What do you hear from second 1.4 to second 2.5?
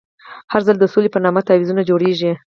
تعویضونه جوړېږي.